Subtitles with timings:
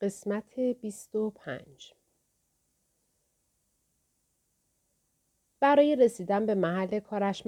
[0.00, 1.94] قسمت 25
[5.60, 7.46] برای رسیدن به محل کارش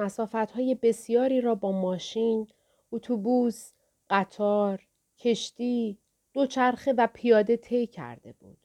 [0.54, 2.48] های بسیاری را با ماشین،
[2.92, 3.72] اتوبوس،
[4.10, 4.86] قطار،
[5.18, 5.98] کشتی،
[6.32, 8.58] دوچرخه و پیاده طی کرده بود.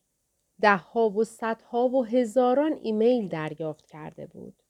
[0.61, 4.63] دهها و صدها و هزاران ایمیل دریافت کرده بود.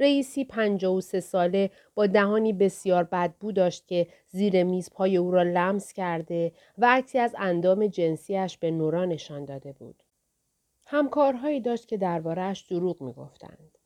[0.00, 5.30] رئیسی پنجاه و سه ساله با دهانی بسیار بدبو داشت که زیر میز پای او
[5.30, 10.02] را لمس کرده و عکسی از اندام جنسیش به نورا نشان داده بود.
[10.86, 13.78] همکارهایی داشت که دربارهش دروغ می‌گفتند.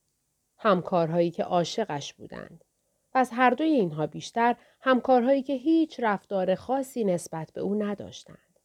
[0.58, 2.64] همکارهایی که عاشقش بودند.
[3.12, 8.60] پس هر دوی اینها بیشتر همکارهایی که هیچ رفتار خاصی نسبت به او نداشتند.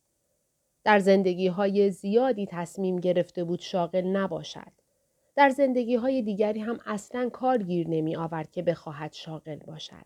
[0.83, 4.78] در زندگی های زیادی تصمیم گرفته بود شاغل نباشد.
[5.39, 10.05] در زندگی های دیگری هم اصلا کار گیر نمی آورد که بخواهد شاغل باشد.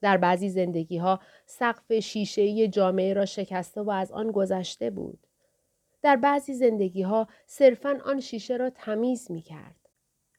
[0.00, 5.26] در بعضی زندگی ها سقف شیشه جامعه را شکسته و از آن گذشته بود.
[6.02, 9.88] در بعضی زندگی ها صرفا آن شیشه را تمیز می کرد.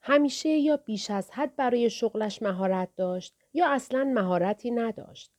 [0.01, 5.31] همیشه یا بیش از حد برای شغلش مهارت داشت یا اصلا مهارتی نداشت.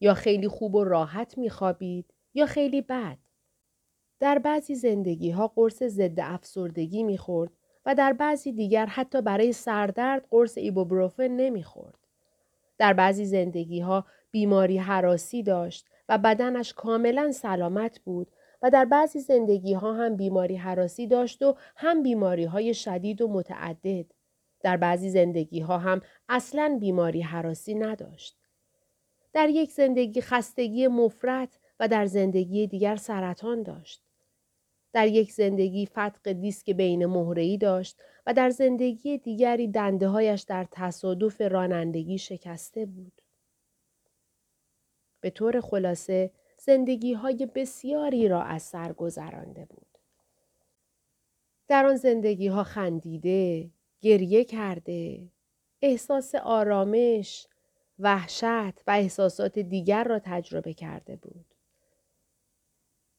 [0.00, 3.18] یا خیلی خوب و راحت می خوابید یا خیلی بد.
[4.20, 7.50] در بعضی زندگی ها قرص ضد افسردگی می خورد
[7.88, 11.98] و در بعضی دیگر حتی برای سردرد قرص ایبوبروفن نمی‌خورد.
[12.78, 18.30] در بعضی زندگی ها بیماری حراسی داشت و بدنش کاملا سلامت بود
[18.62, 23.28] و در بعضی زندگی ها هم بیماری حراسی داشت و هم بیماری های شدید و
[23.28, 24.06] متعدد.
[24.60, 28.36] در بعضی زندگی ها هم اصلا بیماری حراسی نداشت.
[29.32, 34.07] در یک زندگی خستگی مفرط و در زندگی دیگر سرطان داشت.
[34.92, 40.66] در یک زندگی فتق دیسک بین مهرهی داشت و در زندگی دیگری دنده هایش در
[40.70, 43.22] تصادف رانندگی شکسته بود.
[45.20, 49.98] به طور خلاصه زندگی های بسیاری را از سر گذرانده بود.
[51.68, 55.28] در آن زندگی ها خندیده، گریه کرده،
[55.82, 57.46] احساس آرامش،
[57.98, 61.54] وحشت و احساسات دیگر را تجربه کرده بود.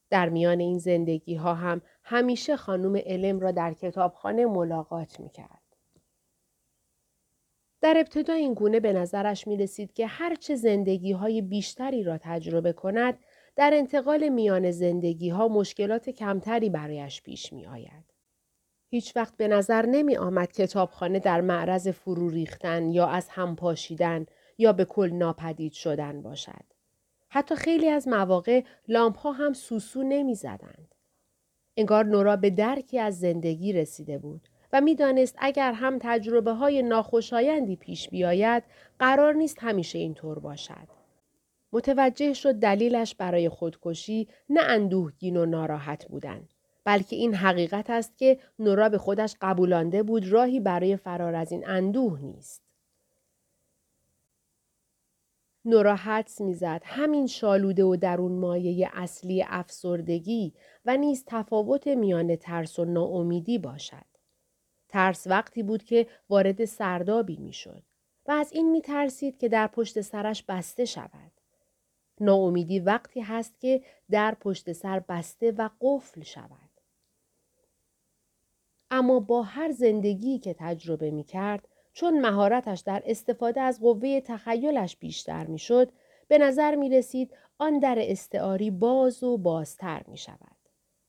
[0.10, 5.60] در میان این زندگی ها هم همیشه خانم علم را در کتابخانه ملاقات می کرد.
[7.82, 12.74] در ابتدا این گونه به نظرش می رسید که هرچه زندگی های بیشتری را تجربه
[12.74, 13.20] کند
[13.56, 18.14] در انتقال میان زندگی ها مشکلات کمتری برایش پیش می آید.
[18.90, 24.26] هیچ وقت به نظر نمی آمد کتابخانه در معرض فرو ریختن یا از هم پاشیدن
[24.58, 26.69] یا به کل ناپدید شدن باشد.
[27.30, 30.96] حتی خیلی از مواقع لامپ ها هم سوسو نمی زدند.
[31.78, 37.76] انگار نورا به درکی از زندگی رسیده بود و می‌دانست اگر هم تجربه های ناخوشایندی
[37.76, 38.64] پیش بیاید
[39.00, 40.88] قرار نیست همیشه اینطور باشد.
[41.74, 46.48] متوجه شد دلیلش برای خودکشی نه اندوهگین و ناراحت بودن
[46.84, 51.68] بلکه این حقیقت است که نورا به خودش قبولانده بود راهی برای فرار از این
[51.68, 52.69] اندوه نیست.
[55.66, 60.54] نورا حدس می‌زد همین شالوده و درون مایه اصلی افسردگی
[60.86, 64.06] و نیز تفاوت میان ترس و ناامیدی باشد.
[64.90, 67.84] ترس وقتی بود که وارد سردابی می‌شد
[68.28, 71.32] و از این می ترسید که در پشت سرش بسته شود.
[72.20, 73.82] ناامیدی وقتی هست که
[74.12, 76.70] در پشت سر بسته و قفل شود.
[78.92, 84.96] اما با هر زندگی که تجربه می کرد چون مهارتش در استفاده از قوه تخیلش
[84.96, 85.92] بیشتر می‌شد
[86.28, 90.56] به نظر می رسید آن در استعاری باز و بازتر می شود.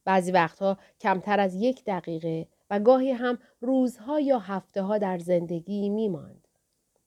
[0.05, 5.89] بعضی وقتها کمتر از یک دقیقه و گاهی هم روزها یا هفته ها در زندگی
[5.89, 6.49] می ماند.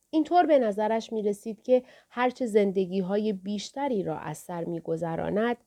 [0.09, 5.57] اینطور به نظرش می رسید که هرچه زندگی های بیشتری را از سر می گذراند،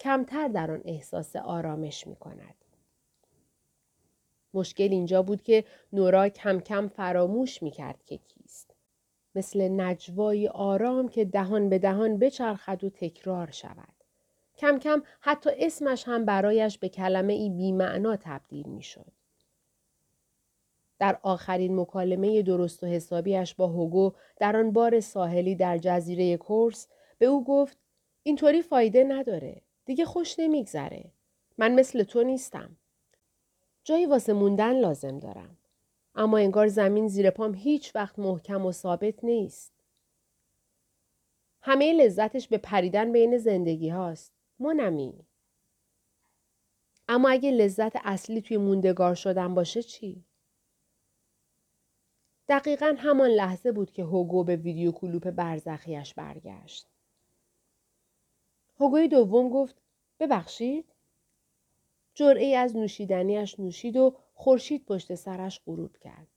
[0.00, 2.63] کمتر در آن احساس آرامش می کند.
[4.54, 8.74] مشکل اینجا بود که نورا کم کم فراموش می کرد که کیست.
[9.34, 13.94] مثل نجوای آرام که دهان به دهان بچرخد و تکرار شود.
[14.56, 19.12] کم کم حتی اسمش هم برایش به کلمه ای بیمعنا تبدیل می شد.
[20.98, 26.88] در آخرین مکالمه درست و حسابیش با هوگو در آن بار ساحلی در جزیره کورس
[27.18, 27.78] به او گفت
[28.22, 29.62] اینطوری فایده نداره.
[29.84, 31.04] دیگه خوش نمیگذره.
[31.58, 32.76] من مثل تو نیستم.
[33.84, 35.58] جایی واسه موندن لازم دارم.
[36.14, 39.72] اما انگار زمین زیر پام هیچ وقت محکم و ثابت نیست.
[41.62, 44.32] همه لذتش به پریدن بین زندگی هاست.
[44.58, 45.26] منمی.
[47.08, 50.24] اما اگه لذت اصلی توی موندگار شدن باشه چی؟
[52.48, 56.88] دقیقا همان لحظه بود که هوگو به ویدیو کلوپ برزخیش برگشت.
[58.80, 59.82] هوگوی دوم گفت
[60.20, 60.93] ببخشید
[62.14, 66.28] جرعه از نوشیدنیش نوشید و خورشید پشت سرش غروب کرد.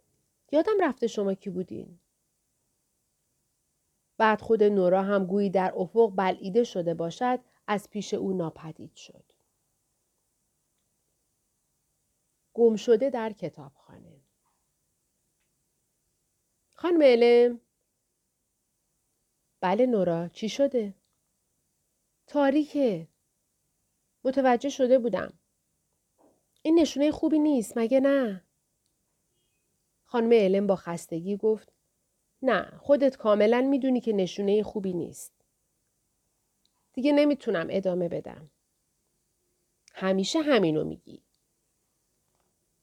[0.52, 2.00] یادم رفته شما کی بودین؟
[4.18, 9.24] بعد خود نورا هم گویی در افق بلعیده شده باشد از پیش او ناپدید شد.
[12.54, 14.22] گم شده در کتابخانه
[16.74, 17.62] خانم علم
[19.62, 20.94] بله نورا چی شده؟
[22.28, 23.08] تاریکه
[24.24, 25.40] متوجه شده بودم
[26.68, 28.44] این نشونه خوبی نیست مگه نه؟
[30.06, 31.72] خانم علم با خستگی گفت
[32.42, 35.32] نه خودت کاملا می‌دونی که نشونه خوبی نیست.
[36.94, 38.50] دیگه نمی‌تونم ادامه بدم.
[39.94, 41.22] همیشه همینو میگی.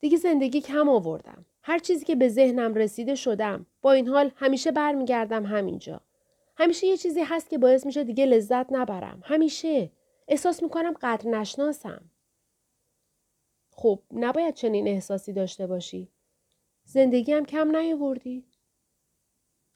[0.00, 1.44] دیگه زندگی کم آوردم.
[1.62, 3.66] هر چیزی که به ذهنم رسیده شدم.
[3.82, 6.00] با این حال همیشه برمیگردم همینجا.
[6.56, 9.22] همیشه یه چیزی هست که باعث میشه دیگه لذت نبرم.
[9.24, 9.90] همیشه.
[10.28, 12.10] احساس می‌کنم قدر نشناسم.
[13.76, 16.08] خب نباید چنین احساسی داشته باشی.
[16.84, 18.44] زندگی هم کم نیاوردی؟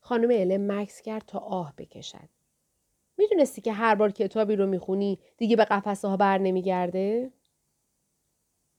[0.01, 2.29] خانم علم مکس کرد تا آه بکشد.
[3.19, 7.33] می‌دونستی که هر بار کتابی رو می‌خونی دیگه به قفسه ها بر نمیگرده؟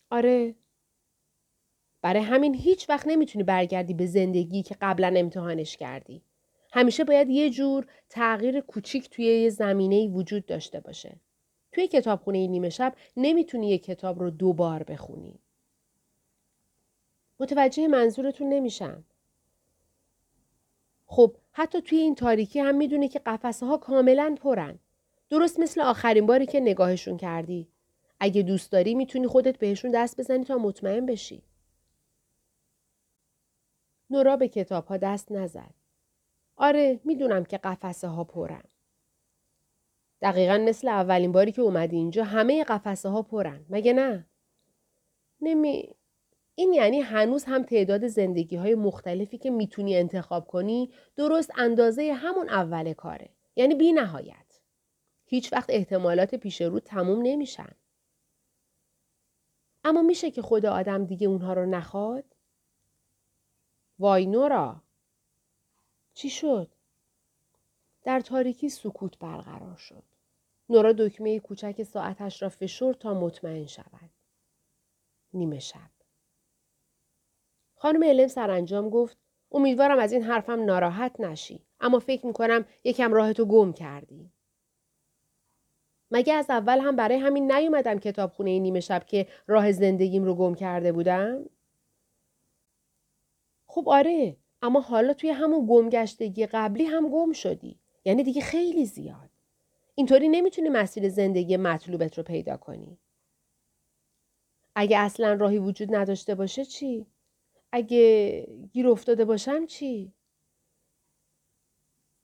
[0.09, 0.55] آره.
[2.01, 6.21] برای همین هیچ وقت نمی‌تونی برگردی به زندگی که قبلا امتحانش کردی.
[6.73, 11.19] همیشه باید یه جور تغییر کوچیک توی یه زمینه وجود داشته باشه.
[11.79, 15.39] توی کتابخونه نیمه شب نمی‌تونی یه کتاب رو دو بار بخونی.
[17.39, 19.03] متوجه منظورتون نمیشم.
[21.05, 24.79] خب حتی توی این تاریکی هم می‌دونه که قفسه ها کاملا پرن.
[25.29, 27.67] درست مثل آخرین باری که نگاهشون کردی.
[28.19, 31.43] اگه دوست داری می‌تونی خودت بهشون دست بزنی تا مطمئن بشی.
[34.09, 35.73] نورا به کتاب ها دست نزد.
[36.55, 38.63] آره می‌دونم که قفسه ها پرن.
[40.21, 43.65] دقیقا مثل اولین باری که اومدی اینجا همه قفسه ها پرن.
[43.69, 44.29] مگه نه؟
[45.41, 45.95] نمی...
[46.55, 52.49] این یعنی هنوز هم تعداد زندگی های مختلفی که می‌تونی انتخاب کنی درست اندازه همون
[52.49, 53.29] اول کاره.
[53.55, 54.59] یعنی بی نهایت.
[55.25, 57.75] هیچ وقت احتمالات پیش رو تموم نمیشن.
[59.83, 62.35] اما میشه که خود آدم دیگه اونها رو نخواد؟
[63.99, 64.81] وای نورا.
[66.13, 66.75] چی شد؟
[68.03, 70.03] در تاریکی سکوت برقرار شد.
[70.69, 74.09] نورا دکمه کوچک ساعتش را فشرد تا مطمئن شود.
[75.33, 75.89] نیمه شب.
[77.75, 79.17] خانم علم سرانجام گفت
[79.51, 84.31] امیدوارم از این حرفم ناراحت نشی اما فکر می‌کنم یکم راهتو گم کردی.
[86.11, 90.55] مگه از اول هم برای همین نیومدم کتابخونه نیمه شب که راه زندگیم رو گم
[90.55, 91.45] کرده بودم؟
[93.67, 97.79] خب آره اما حالا توی همون گمگشتگی قبلی هم گم شدی.
[98.09, 99.29] یعنی دیگه خیلی زیاد.
[99.95, 102.97] اینطوری نمی‌تونی مسیر زندگی مطلوبت رو پیدا کنی.
[104.75, 107.05] اگه اصلا راهی وجود نداشته باشه چی؟
[107.71, 110.13] اگه گیر افتاده باشم چی؟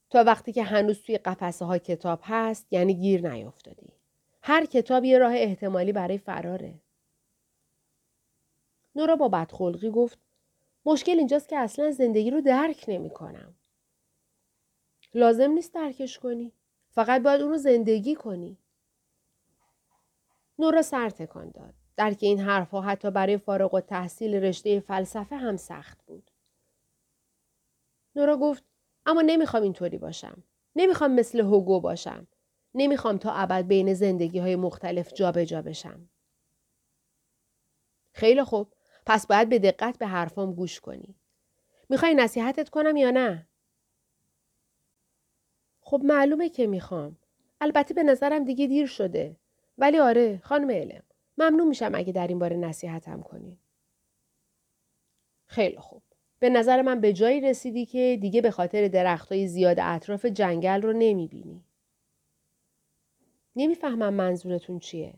[0.10, 3.92] تا وقتی که هنوز توی قفسه ها کتاب هست یعنی گیر نیافتادی.
[4.42, 6.74] هر کتاب یه راه احتمالی برای فراره.
[8.96, 10.18] نورا با بدخلقی گفت
[10.86, 13.56] مشکل اینجاست که اصلا زندگی رو درک نمی کنم.
[15.16, 16.52] لازم نیست درکش کنی.
[16.90, 18.58] فقط باید اون رو زندگی کنی.
[20.60, 21.74] نورا سر تکان داد.
[21.98, 26.32] درک این حرفها حتی برای فارغ و تحصیل رشته فلسفه هم سخت بود.
[28.16, 28.64] نورا گفت
[29.06, 30.44] اما نمی‌خوام اینطوری باشم.
[30.76, 32.28] نمی‌خوام مثل هوگو باشم.
[32.74, 36.10] نمی‌خوام تا ابد بین زندگی های مختلف جابجا جا بشم.
[38.14, 38.74] خیلی خوب.
[39.06, 41.16] پس باید به دقت به حرفام گوش کنی.
[41.90, 43.48] می‌خوای نصیحتت کنم یا نه؟
[45.88, 47.18] خب معلومه که می‌خوام.
[47.62, 49.36] البته به نظرم دیگه دیر شده.
[49.78, 51.04] ولی آره خانم علم.
[51.38, 53.58] ممنون میشم اگه در این باره نصیحتم کنی.
[55.46, 56.02] خیلی خوب.
[56.40, 60.82] به نظر من به جایی رسیدی که دیگه به خاطر درخت های زیاد اطراف جنگل
[60.82, 61.64] رو نمی‌بینی.
[63.56, 65.14] نمی‌فهمم منظورتون چیه.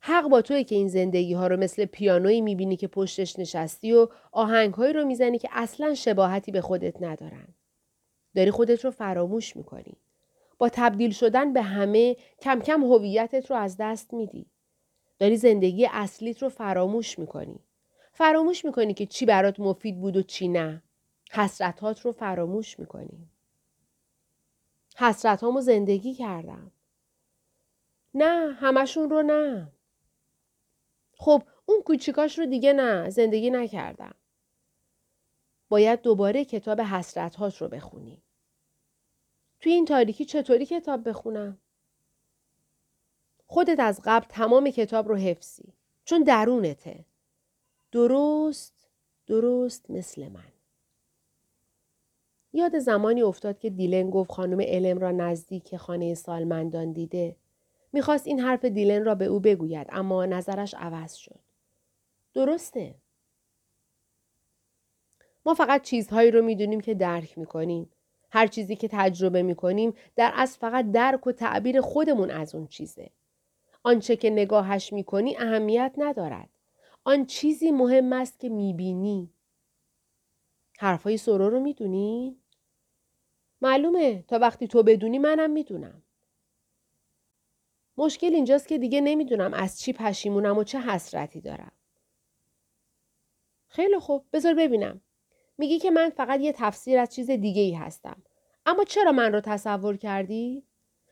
[0.00, 4.08] حق با توی که این زندگی ها رو مثل پیانویی می‌بینی که پشتش نشستی و
[4.32, 7.48] آهنگهایی رو می‌زنی که اصلا شباهتی به خودت ندارن.
[8.34, 9.96] داری خودت رو فراموش می‌کنی.
[10.58, 14.46] با تبدیل شدن به همه کم کم هویتت رو از دست میدی.
[15.18, 17.60] داری زندگی اصلیت رو فراموش می‌کنی.
[18.12, 20.82] فراموش می‌کنی که چی برات مفید بود و چی نه.
[21.30, 23.28] حسرتات رو فراموش می‌کنی.
[24.96, 26.70] حسرت هامو زندگی کردم.
[28.14, 29.72] نه همشون رو نه.
[31.18, 34.14] خب اون کوچیکاش رو دیگه نه زندگی نکردم.
[35.74, 38.22] باید دوباره کتاب حسرت هات رو بخونی.
[39.60, 41.58] توی این تاریکی چطوری کتاب بخونم؟
[43.46, 45.72] خودت از قبل تمام کتاب رو حفظی.
[46.04, 47.04] چون درونته.
[47.92, 48.88] درست
[49.26, 50.52] درست مثل من.
[52.52, 57.36] یاد زمانی افتاد که دیلن گفت خانم علم را نزدیک خانه سالمندان دیده.
[57.92, 61.40] می‌خواست این حرف دیلن را به او بگوید اما نظرش عوض شد.
[62.34, 62.94] درسته.
[65.46, 67.90] ما فقط چیزهایی رو می‌دونیم که درک می‌کنیم.
[68.30, 73.10] هر چیزی که تجربه می‌کنیم در از فقط درک و تعبیر خودمون از اون چیزه.
[73.82, 76.48] آنچه که نگاهش می‌کنی اهمیت ندارد.
[77.04, 79.30] آن چیزی مهم است که می‌بینی.
[80.78, 82.36] حرفای سرو رو می‌دونی؟
[83.62, 86.02] معلومه تا وقتی تو بدونی منم می‌دونم.
[87.96, 91.72] مشکل اینجاست که دیگه نمی‌دونم از چی پشیمونم و چه حسرتی دارم.
[93.68, 95.00] خیلی خوب بذار ببینم.
[95.58, 98.22] میگی که من فقط یه تفسیر از چیز دیگه ای هستم.
[98.66, 100.66] اما چرا من رو تصور کردی؟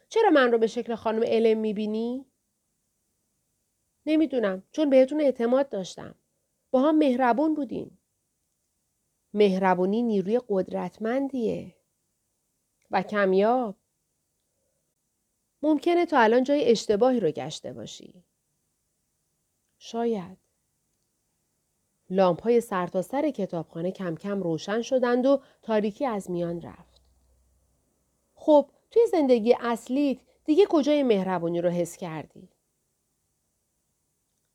[0.08, 2.26] چرا من رو به شکل خانم علم می‌بینی؟
[4.06, 6.14] نمی‌دونم چون بهتون اعتماد داشتم.
[6.70, 7.98] با هم مهربون بودین.
[9.34, 11.76] مهربونی نیروی قدرتمندیه.
[12.90, 13.76] و کمیاب.
[15.62, 18.24] ممکنه تا الان جای اشتباهی رو گشته باشی.
[19.78, 20.41] شاید.
[22.12, 27.02] لامپ های سرتاسر سر کتابخانه کم کم روشن شدند و تاریکی از میان رفت.
[28.34, 32.48] خب توی زندگی اصلیت دیگه کجای مهربونی رو حس کردی؟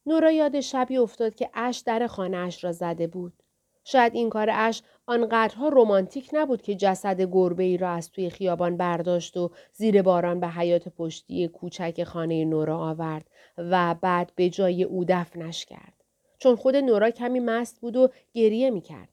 [0.06, 3.44] نورا یاد شبی افتاد که اش در خانه اش را زده بود.
[3.84, 8.78] شاید این کار اش آنقدرها رمانتیک نبود که جسد گربه ای را از توی خیابان
[8.78, 13.26] برداشت و زیر باران به حیات پشتی کوچک خانه نورا آورد
[13.58, 15.97] و بعد به جای او دفنش کرد.
[16.38, 19.10] چون خود نورا کمی مست بود و گریه می کرد.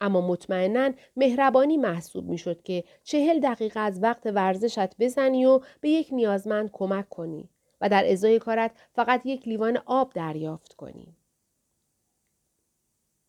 [0.00, 5.88] اما مطمئنا مهربانی محسوب می شد که چهل دقیقه از وقت ورزشت بزنی و به
[5.88, 7.48] یک نیازمند کمک کنی
[7.80, 11.16] و در ازای کارت فقط یک لیوان آب دریافت کنی.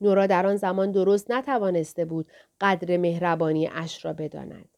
[0.02, 4.70] نورا در آن زمان درست نتوانسته بود قدر مهربانی اش را بداند.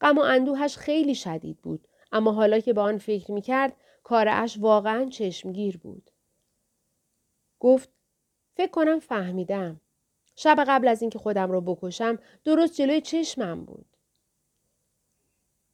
[0.00, 4.28] غم و اندوهش خیلی شدید بود اما حالا که به آن فکر می کرد کار
[4.28, 6.10] اش واقعا چشمگیر بود.
[7.60, 7.90] گفت
[8.54, 9.80] فکر کنم فهمیدم.
[10.36, 13.86] شب قبل از اینکه خودم رو بکشم درست جلوی چشمم بود.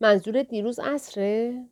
[0.01, 1.65] منظورت دیروز عصره؟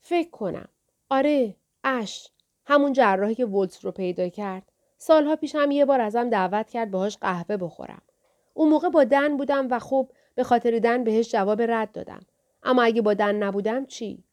[0.00, 0.68] فکر کنم.
[1.10, 2.28] آره، اش.
[2.66, 4.72] همون جراحی که ولتس رو پیدا کرد.
[4.98, 8.02] سالها پیش هم یه بار ازم دعوت کرد باهاش قهوه بخورم.
[8.54, 12.20] اون موقع با دن بودم و خب به خاطر دن بهش جواب رد دادم.
[12.62, 14.24] اما اگه با دن نبودم چی؟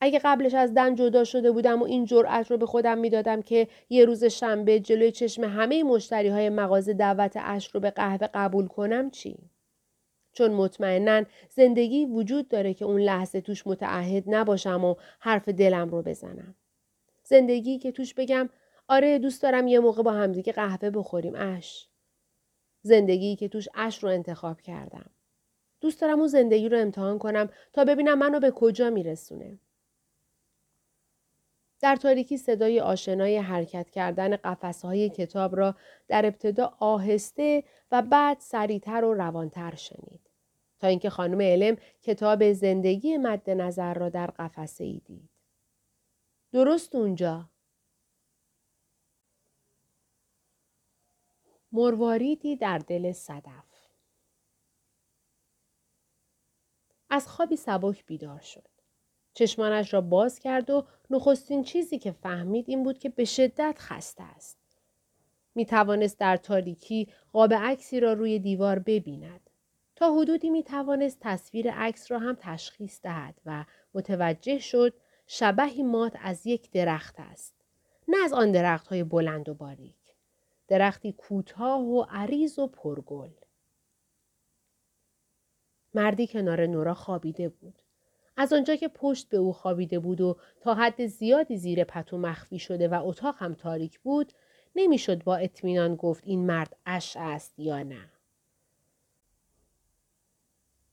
[0.00, 3.68] اگه قبلش از دن جدا شده بودم و این جرأت رو به خودم می‌دادم که
[3.88, 8.66] یه روز شنبه جلوی چشم همه مشتری های مغازه دعوت اش رو به قهوه قبول
[8.66, 9.38] کنم چی؟
[10.32, 16.02] چون مطمئنا زندگی وجود داره که اون لحظه توش متعهد نباشم و حرف دلم رو
[16.02, 16.54] بزنم.
[17.24, 18.48] زندگی که توش بگم
[18.88, 21.88] آره دوست دارم یه موقع با همدیگه قهوه بخوریم اش.
[22.82, 25.10] زندگی که توش اش رو انتخاب کردم.
[25.80, 29.58] دوست دارم اون زندگی رو امتحان کنم تا ببینم منو به کجا میرسونه.
[31.80, 34.38] در تاریکی صدای آشنای حرکت کردن
[34.82, 35.74] های کتاب را
[36.08, 40.20] در ابتدا آهسته و بعد سریعتر و روانتر شنید.
[40.80, 45.30] تا اینکه خانم علم کتاب زندگی مد نظر را در قفسه ای دید.
[46.52, 47.50] درست اونجا.
[51.72, 53.64] مرواریدی در دل صدف.
[57.10, 58.79] از خوابی سبک بیدار شد.
[59.34, 64.22] چشمانش را باز کرد و نخستین چیزی که فهمید این بود که به شدت خسته
[64.22, 64.58] است.
[65.54, 69.50] می توانست در تاریکی قاب عکسی را روی دیوار ببیند.
[69.96, 74.94] تا حدودی می توانست تصویر عکس را هم تشخیص دهد و متوجه شد
[75.26, 77.54] شبهی مات از یک درخت است.
[78.08, 79.96] نه از آن درخت های بلند و باریک.
[80.68, 83.30] درختی کوتاه و عریض و پرگل.
[85.94, 87.79] مردی کنار نورا خوابیده بود.
[88.40, 92.58] از آنجا که پشت به او خوابیده بود و تا حد زیادی زیر پتو مخفی
[92.58, 94.32] شده و اتاق هم تاریک بود
[94.76, 98.10] نمی‌شد با اطمینان گفت این مرد اش است یا نه.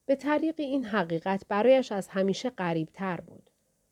[0.06, 3.50] به طریق این حقیقت برایش از همیشه قریب تر بود.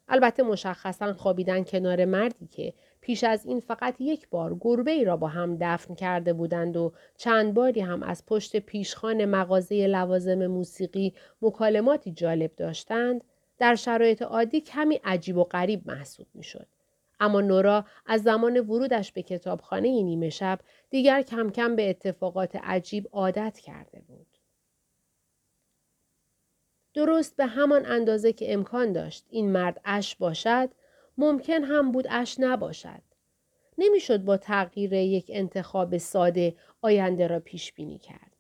[0.08, 5.18] البته مشخصا خوابیدن کنار مردی که پیش از این فقط یک بار گربه ای را
[5.18, 11.14] با هم دفن کرده بودند و چند باری هم از پشت پیشخان مغازه لوازم موسیقی
[11.42, 13.24] مکالماتی جالب داشتند
[13.58, 16.68] در شرایط عادی کمی عجیب و غریب محسوب می شد.
[17.20, 20.60] اما نورا از زمان ورودش به کتابخانه نیمه شب
[20.90, 24.28] دیگر کم کم به اتفاقات عجیب عادت کرده بود.
[26.94, 30.70] درست به همان اندازه که امکان داشت این مرد اش باشد
[31.18, 33.02] ممکن هم بود اش نباشد.
[33.78, 38.35] نمی‌شد با تغییر یک انتخاب ساده آینده را پیش بینی کرد.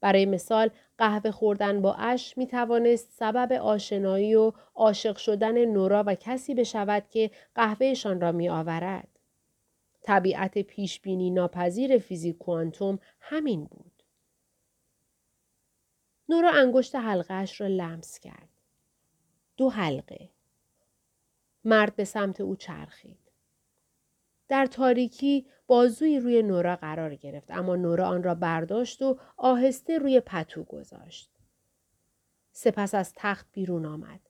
[0.00, 6.14] برای مثال قهوه خوردن با اش می توانست سبب آشنایی و عاشق شدن نورا و
[6.14, 9.08] کسی بشود که قهوهشان را می آورد.
[10.02, 14.02] طبیعت پیش بینی ناپذیر فیزیک کوانتوم همین بود.
[16.28, 18.48] نورا انگشت حلقهش را لمس کرد.
[19.56, 20.28] دو حلقه.
[21.64, 23.18] مرد به سمت او چرخید.
[24.48, 30.20] در تاریکی بازوی روی نورا قرار گرفت اما نورا آن را برداشت و آهسته روی
[30.20, 31.30] پتو گذاشت.
[32.52, 34.20] سپس از تخت بیرون آمد.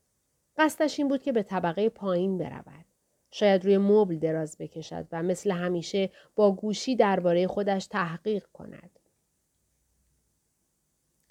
[0.56, 2.84] قصدش این بود که به طبقه پایین برود.
[3.30, 8.98] شاید روی مبل دراز بکشد و مثل همیشه با گوشی درباره خودش تحقیق کند.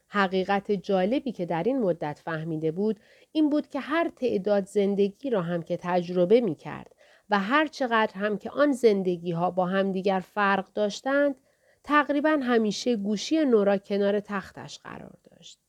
[0.08, 3.00] حقیقت جالبی که در این مدت فهمیده بود
[3.32, 6.96] این بود که هر تعداد زندگی را هم که تجربه می کرد
[7.30, 11.36] و هر چقدر هم که آن زندگی ها با همدیگر فرق داشتند
[11.84, 15.60] تقریبا همیشه گوشی نورا کنار تختش قرار داشت.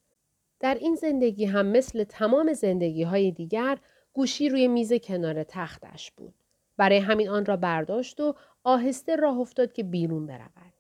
[0.61, 3.79] در این زندگی هم مثل تمام زندگی های دیگر
[4.13, 6.35] گوشی روی میز کنار تختش بود.
[6.77, 10.75] برای همین آن را برداشت و آهسته راه افتاد که بیرون برود.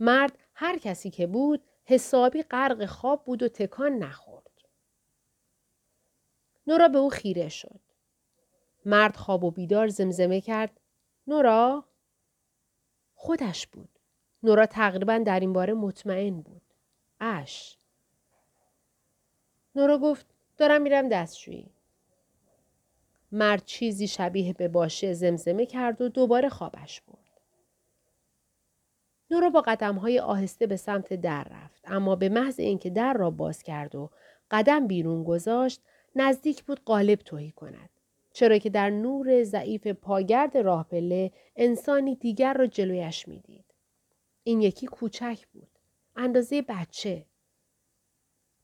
[0.00, 4.50] مرد هر کسی که بود حسابی غرق خواب بود و تکان نخورد.
[6.66, 7.80] نورا به او خیره شد.
[8.84, 10.80] مرد خواب و بیدار زمزمه کرد.
[11.26, 11.84] نورا؟
[13.14, 13.88] خودش بود.
[14.42, 16.62] نورا تقریبا در این باره مطمئن بود.
[17.20, 17.78] اش.
[19.74, 20.26] نورا گفت
[20.58, 21.70] دارم میرم دستشویی.
[23.32, 27.20] مرد چیزی شبیه به باشه زمزمه کرد و دوباره خوابش برد.
[29.30, 33.30] نورا با قدم های آهسته به سمت در رفت اما به محض اینکه در را
[33.30, 34.10] باز کرد و
[34.50, 35.80] قدم بیرون گذاشت
[36.16, 37.90] نزدیک بود قالب توهی کند.
[38.32, 43.64] چرا که در نور ضعیف پاگرد راه پله انسانی دیگر را جلویش می‌دید.
[44.42, 45.78] این یکی کوچک بود.
[46.16, 47.26] اندازه بچه.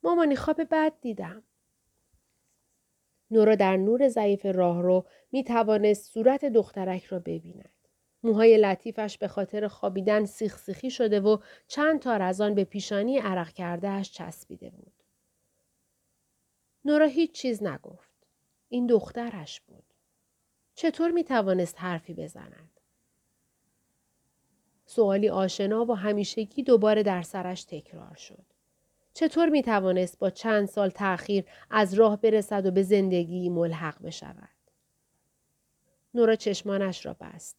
[0.02, 1.42] مامانی خواب بد دیدم.
[3.30, 7.70] نورا در نور ضعیف راه رو می توانست صورت دخترک را ببیند.
[8.22, 11.38] موهای لطیفش به خاطر خوابیدن سیخ شده و
[11.68, 14.92] چند تار از آن به پیشانی عرق کردهش چسبیده بود.
[16.84, 18.05] نورا هیچ چیز نگفت.
[18.68, 19.84] این دخترش بود.
[20.74, 22.70] چطور می توانست حرفی بزند؟
[24.86, 28.44] سوالی آشنا و همیشگی دوباره در سرش تکرار شد.
[29.14, 34.48] چطور می توانست با چند سال تأخیر از راه برسد و به زندگی ملحق بشود؟
[36.14, 37.56] نورا چشمانش را بست.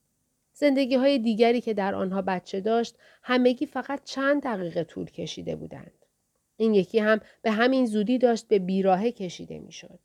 [0.54, 6.06] زندگی های دیگری که در آنها بچه داشت همگی فقط چند دقیقه طول کشیده بودند.
[6.58, 10.00] این یکی هم به همین زودی داشت به بیراهه کشیده می‌شد.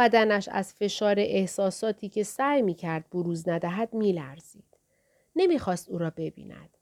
[0.00, 4.78] بدنش از فشار احساساتی که سعی می کرد بروز ندهد می لرزید.
[5.36, 6.76] نمی خواست او را ببیند.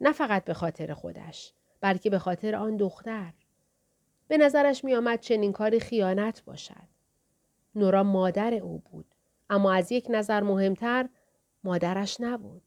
[0.00, 3.32] نه فقط به خاطر خودش بلکه به خاطر آن دختر.
[4.28, 6.88] به نظرش می آمد چنین کاری خیانت باشد.
[7.74, 9.06] نورا مادر او بود.
[9.50, 11.08] اما از یک نظر مهمتر
[11.64, 12.62] مادرش نبود.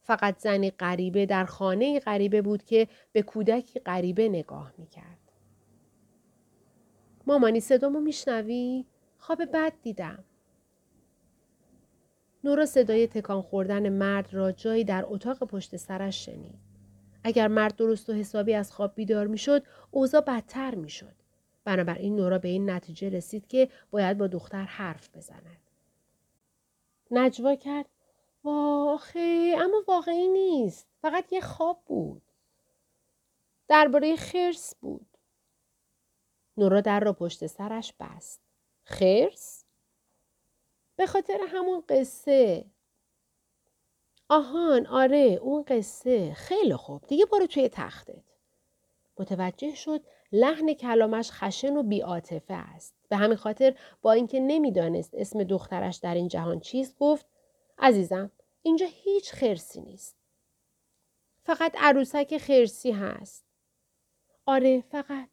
[0.00, 5.32] فقط زنی غریبه در خانه غریبه بود که به کودکی غریبه نگاه می کرد.
[7.26, 8.84] مامانی صدامو میشنوی؟
[9.18, 10.24] خواب بد دیدم.
[12.44, 16.58] نورا صدای تکان خوردن مرد را جایی در اتاق پشت سرش شنید.
[17.24, 21.14] اگر مرد درست و حسابی از خواب بیدار می‌شد اوضاع بدتر می‌شد.
[21.64, 25.70] بنابراین نورا به این نتیجه رسید که باید با دختر حرف بزند.
[27.10, 27.86] نجوا کرد
[28.44, 30.86] واخه اما واقعی نیست.
[31.02, 32.22] فقط یه خواب بود.
[33.68, 35.06] درباره خرس بود.
[36.56, 38.47] نورا در را پشت سرش بست.
[38.88, 39.64] خرس؟
[40.96, 42.64] به خاطر همون قصه.
[44.28, 46.34] آهان آره اون قصه.
[46.34, 47.06] خیلی خوب.
[47.06, 48.24] دیگه برو توی تختت.
[49.18, 52.94] متوجه شد لحن کلامش خشن و بیعاطفه است.
[53.08, 57.26] به همین خاطر با اینکه نمی‌دانست اسم دخترش در این جهان چیست گفت
[57.78, 58.30] عزیزم
[58.62, 60.16] اینجا هیچ خرسی نیست.
[61.42, 63.44] فقط عروسک خرسی هست.
[64.46, 65.28] آره فقط.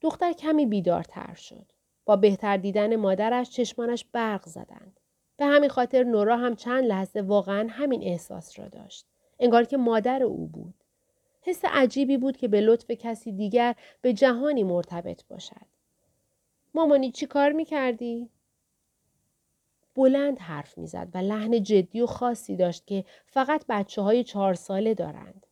[0.00, 1.66] دختر کمی بیدارتر شد
[2.04, 5.00] با بهتر دیدن مادرش چشمانش برق زدند
[5.36, 9.06] به همین خاطر نورا هم چند لحظه واقعا همین احساس را داشت
[9.38, 10.74] انگار که مادر او بود
[11.42, 15.66] حس عجیبی بود که به لطف کسی دیگر به جهانی مرتبط باشد.
[16.74, 18.28] مامانی چی کار می کردی؟
[19.94, 24.94] بلند حرف می‌زد و لحن جدی و خاصی داشت که فقط بچه های چهار ساله
[24.94, 25.46] دارند.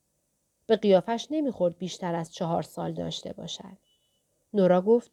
[0.67, 3.77] به قیافش نمی‌خورد بیشتر از چهار سال داشته باشد.
[4.55, 5.13] نورا گفت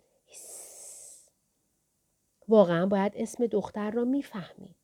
[2.47, 4.75] واقعا باید اسم دختر را می‌فهمید.